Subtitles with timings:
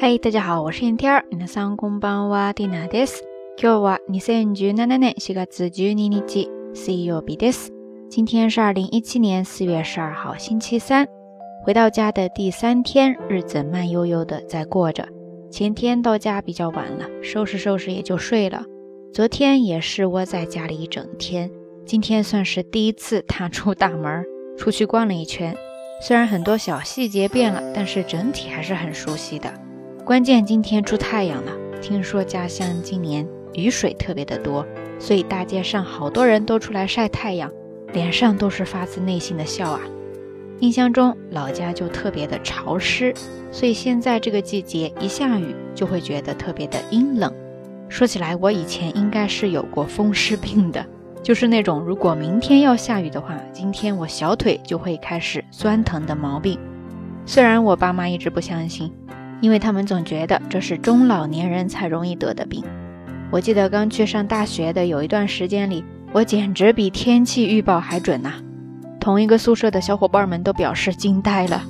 [0.00, 1.24] 嗨，大家好，我是天天。
[1.30, 3.24] 皆さんこんばんは、ディナです。
[3.56, 7.72] 今日は二千十七年四月十二日、水曜日です。
[8.10, 11.08] 今天是二零一七年四月十二号，星期三。
[11.64, 15.08] 回到家的第三天，日子慢悠悠的在过着。
[15.50, 18.64] 前天到家比较晚了，收拾收拾也就睡了。
[19.12, 21.50] 昨天也是窝在家里一整天。
[21.86, 24.24] 今天算是第一次踏出大门，
[24.58, 25.56] 出去逛了一圈。
[26.02, 29.50] 虽然很多小细节变了，但是整体还是很熟悉的。
[30.03, 34.65] 关键今天出太阳了，听说家乡今年雨水特别的多，
[34.99, 37.51] 所以大街上好多人都出来晒太阳，
[37.93, 39.79] 脸上都是发自内心的笑啊。
[40.59, 43.13] 印象中老家就特别的潮湿，
[43.51, 47.31] 所以现在这个季节一下雨就会觉得特别的阴冷。
[47.87, 50.83] 说起来，我以前应该是有过风湿病的。
[51.21, 56.59] 就是那种如果明天要下雨的话，今天我小腿就会开始酸疼的毛病。
[57.27, 58.91] 虽然我爸妈一直不相信，
[59.41, 62.63] 因为他们总觉得这是中老年人才容易得的病。
[63.29, 65.83] 我记得刚去上大学的有一段时间里，
[66.13, 68.33] 我简直比天气预报还准呐！
[68.99, 71.63] 同一个宿舍的小伙伴们都表示惊呆了。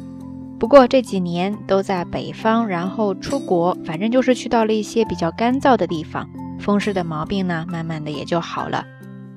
[0.59, 8.85] 不过这几年都在北方，然后出国，反正就是去到了一些比较干燥的地方，风湿的毛病呢，慢慢的也就好了。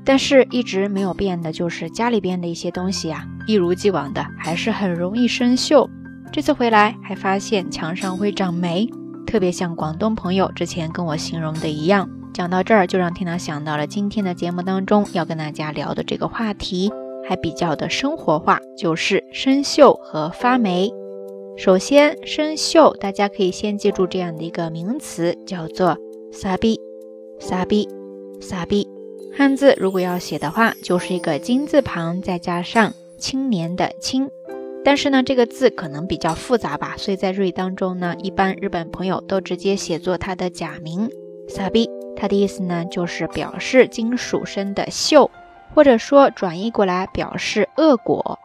[0.04, 5.88] 但是，一直没有变的就是家里边的一些东西啊，一如既往的还是很容易生锈。
[6.34, 8.88] 这次回来还发现墙上会长霉，
[9.24, 12.10] 特别像广东朋友之前跟我形容的一样。
[12.32, 16.91] 讲到这儿，就让缇娜想到了今天的节目当中要跟大家聊的这个话题，
[17.28, 20.91] 还比较的生活化，就是生锈和发霉。
[21.56, 25.96] 首先，生锈，大家可以先记住这样的一个名词，叫做
[26.34, 26.80] “撒逼”，
[27.38, 27.88] 撒逼，
[28.41, 28.88] 撒逼。
[29.32, 34.28] 汉字如果要写的话，就是一个金字旁，再加上青年的青。
[34.84, 41.08] 但是呢，这个字可能比较复杂吧，所以在日语当中呢，一般日本朋友都直接写作它的假名
[41.48, 41.88] sabi。
[42.16, 45.30] 它的意思呢，就是表示金属生的锈，
[45.74, 48.38] 或者说转译过来表示恶果。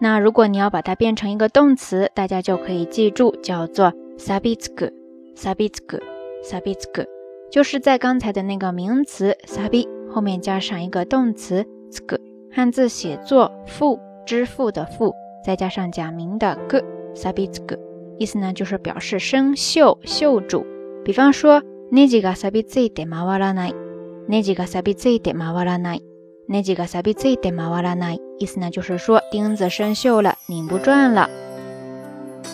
[0.00, 4.90] 那如果你要把它变成一个动词，大家就可以记住叫做 sabitsku。
[5.36, 7.06] sabitsku，
[7.50, 9.86] 就是在刚才的那个名词 sabi。
[10.10, 12.18] 后面加上一个动词 “zg”，
[12.50, 15.14] 汉字写作“付”，支付的“付”，
[15.44, 17.78] 再加上假名的 “g”，sabizg，
[18.18, 20.64] 意思呢就是表示生锈、锈住。
[21.04, 31.28] 比方说，neji ga sabizide mawaranai，neji ga sabizide mawaranai，neji ga sabizide mawaranai，意思呢就是说钉子生锈了，拧不转了。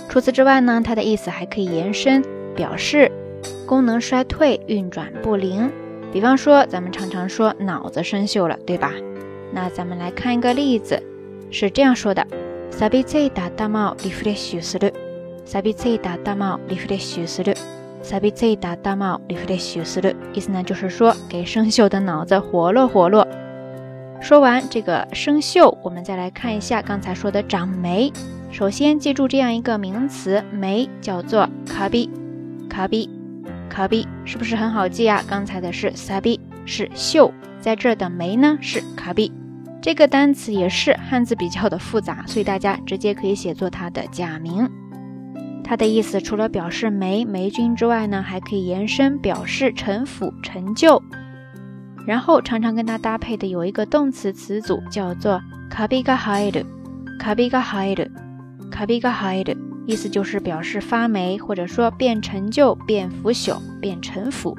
[0.08, 2.24] 除此之外呢，它的意思还可以延伸，
[2.56, 3.12] 表示
[3.66, 5.70] 功能衰退、运转不灵。
[6.10, 8.92] 比方说，咱们常常说脑子生锈了，对吧？
[9.52, 11.02] 那咱们来看一个例子，
[11.50, 12.26] 是这样说的
[12.77, 14.91] ：sabi zai da damo refresh する，
[15.45, 17.55] sabi zai da damo refresh する，
[18.03, 20.15] sabi zai da damo refresh する。
[20.33, 23.27] 意思呢，就是说给生锈的脑子活络活络。
[24.21, 28.11] 说完这个生锈，我们再来看一下刚才说的长霉。
[28.51, 33.09] 首先记住这样一个名词，霉叫做 kabi，kabi。
[33.69, 35.23] 卡比是不是很好记啊？
[35.27, 39.31] 刚才的是萨比，是锈，在这儿的霉呢是卡比。
[39.80, 44.68] 这个单词也是汉字比较的复杂，所以大家直接可以写作它的假名。
[45.62, 51.02] 它的意思除了表示霉霉菌之外呢，还可以延伸表示陈腐陈旧。
[52.06, 56.64] 然后常常跟它搭配的有一个动词词组叫做卡比嘎海的，
[57.18, 58.10] 卡比嘎海的，
[58.70, 59.56] 卡比嘎海的。
[59.86, 64.54] 意思就是表示发霉，或者说变陈旧、变腐朽、变陈腐。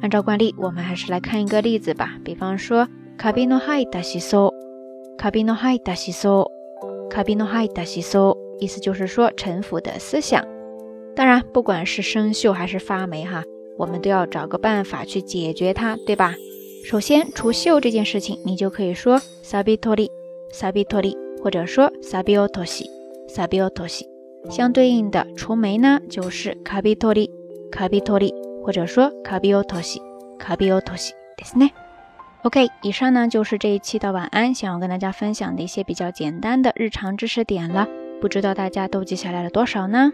[0.00, 2.14] 按照惯例，我们还是来看一个例子吧。
[2.24, 2.88] 比方说，
[3.19, 4.53] カビの生えたシソ、
[5.17, 6.51] カビの生えたシソ、
[7.09, 10.45] カビの生えたシソ，意思就是说陈腐的思想。
[11.15, 13.43] 当然，不管是生锈还是发霉，哈，
[13.77, 16.35] 我们都要找个办法去解决它，对吧？
[16.85, 20.09] 首先，除锈这件事情，你就可以说サビトリ、
[20.51, 22.85] サビトリ，或者说サビオトシ、
[23.27, 24.05] サビオトシ。
[24.49, 27.31] 相对应的除霉呢，就是卡比托利，
[27.71, 28.31] 卡比托利，
[28.63, 29.99] 或者说卡比奥托西，
[30.37, 31.67] 卡比奥托西，对是呢。
[32.42, 37.86] OK，以上呢就是这一期的晚安，想要跟大家分享的一些比较简单的日常知识点了，
[38.18, 40.10] 不知道大家都记下来了多少呢？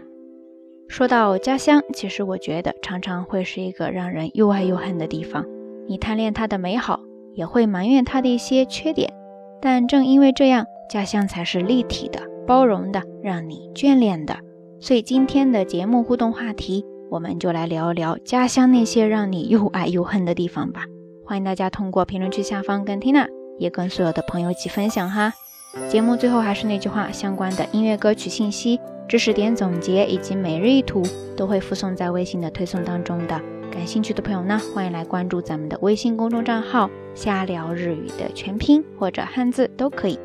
[0.89, 5.45] 说到家乡，其实我觉得常常会是一个让人又爱又恨的地方。
[5.87, 6.99] 你贪恋它的美好，
[7.33, 9.13] 也会埋怨它的一些缺点，
[9.61, 12.19] 但正因为这样，家乡才是立体的。
[12.45, 14.37] 包容的，让你眷恋的，
[14.81, 20.83] 所以今天的节目互动话题，我们就来聊一聊家乡那些让你又爱又恨的地方吧。
[21.27, 23.27] 欢迎大家通过评论区下方跟 Tina，
[23.59, 25.33] 也跟所有的朋友一起分享哈。
[25.89, 28.79] 节目最后还是那句话，相关的音乐歌曲信息，
[29.09, 31.03] 知识点总结以及每日一图
[31.35, 33.41] 都会附送在微信的推送当中的。
[33.69, 40.17] 感兴趣的朋友呢，欢迎来关注咱们的微信公众账号“瞎聊日语”的全拼或者汉字都可以。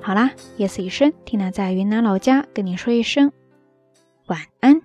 [0.00, 3.32] 好啦，夜色已深，缇娜在云南老家跟你说一声
[4.28, 4.82] 晚安。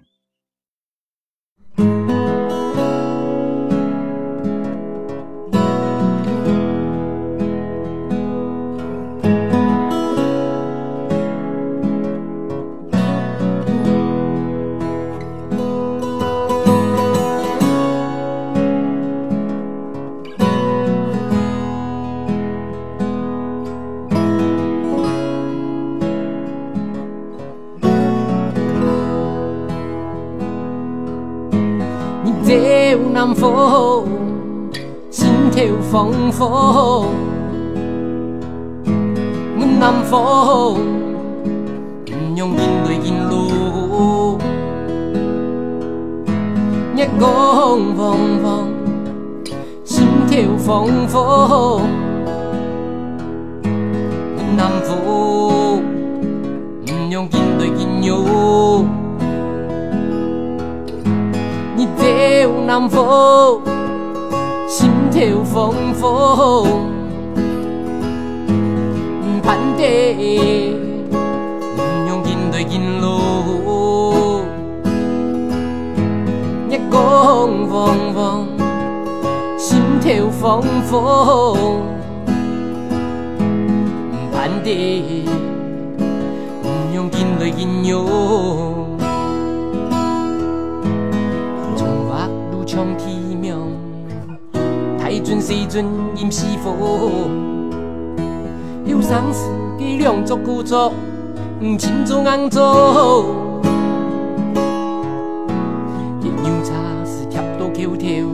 [36.42, 37.06] 风风，
[39.60, 40.76] 阮南风，
[42.04, 44.40] 不用眼泪眼落，
[46.98, 48.74] 日光风风，
[49.84, 51.84] 心跳风风，
[54.36, 55.84] 阮南风，
[56.88, 58.26] 不用眼泪眼流。
[62.66, 63.62] 南风，
[65.12, 66.66] 心跳风风，
[69.44, 69.84] 盼得
[72.08, 74.42] 用眼泪眼落，
[76.70, 78.48] 日光风风，
[79.58, 81.82] 心跳风风，
[84.32, 84.70] 盼得
[86.96, 88.81] 用眼泪眼流。
[95.32, 95.86] 太准时阵
[96.18, 97.10] 淹死火。
[98.86, 99.48] 忧伤是
[99.80, 100.92] 计量足故作，
[101.58, 103.34] 不轻做硬做。
[106.22, 106.74] 饮牛茶
[107.06, 108.26] 是贴到口条，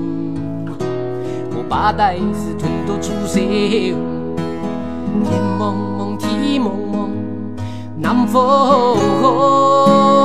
[1.51, 3.39] 我把带是吞到出手。
[3.39, 3.95] 天
[5.59, 7.11] 蒙蒙，地蒙蒙，
[7.99, 10.16] 南风。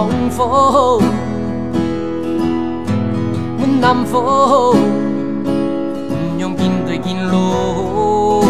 [0.00, 1.02] 跳风风，
[3.58, 4.74] 阮南风，
[5.44, 8.42] 不用面对金路，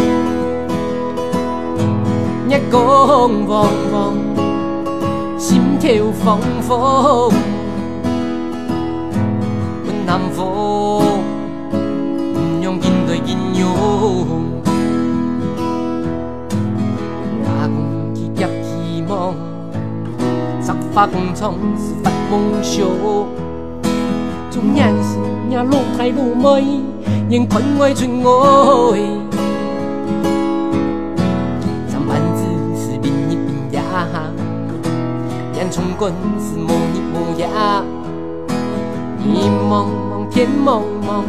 [2.49, 4.15] 日光风风，
[5.37, 5.91] 心跳
[6.23, 7.33] 仿佛，
[9.85, 11.03] 阮南风，
[21.01, 22.87] 发工厂是发梦想，
[24.51, 25.17] 从年时
[25.49, 26.83] 也路太路美，
[27.31, 28.99] 仍困爱存爱。
[31.89, 32.45] 上班子
[32.77, 33.35] 是另一
[33.71, 34.31] 边呀，
[35.55, 37.83] 烟囱滚是模一模样。
[39.21, 39.87] 地茫茫，
[40.29, 41.25] 天茫茫，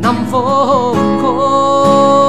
[0.00, 0.42] 南风
[1.22, 2.19] 空。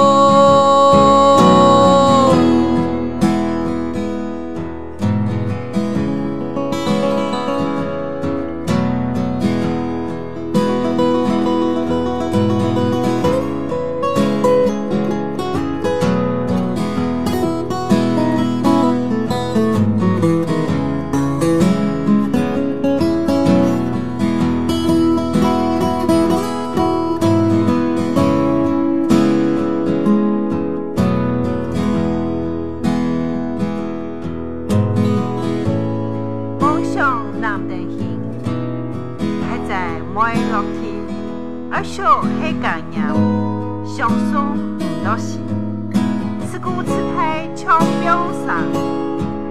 [46.64, 48.62] 古此台桥表上，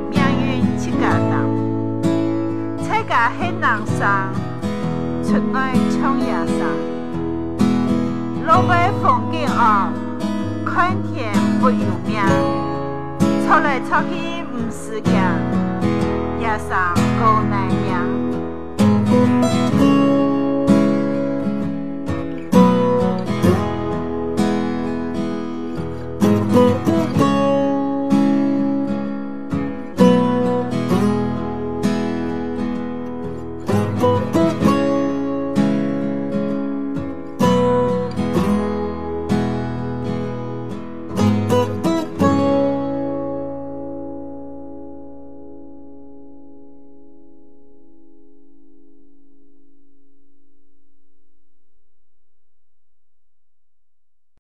[0.09, 1.33] 命运七家当。
[2.85, 4.33] 彩家海南上，
[5.25, 6.57] 春爱长崖上。
[8.47, 9.91] 路外风景好，
[10.65, 12.23] 看天不由命。
[13.45, 15.13] 吵来吵去不是讲，
[16.41, 17.91] 夜上够难养。